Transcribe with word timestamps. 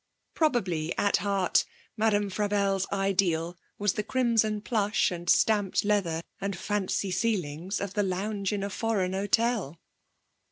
Probably 0.33 0.97
at 0.97 1.17
heart 1.17 1.63
Madame 1.95 2.31
Frabelle's 2.31 2.87
ideal 2.91 3.55
was 3.77 3.93
the 3.93 4.01
crimson 4.03 4.59
plush 4.59 5.11
and 5.11 5.29
stamped 5.29 5.85
leather 5.85 6.23
and 6.39 6.57
fancy 6.57 7.11
ceilings 7.11 7.79
of 7.79 7.93
the 7.93 8.01
lounge 8.01 8.51
in 8.51 8.63
a 8.63 8.71
foreign 8.71 9.13
hotel. 9.13 9.79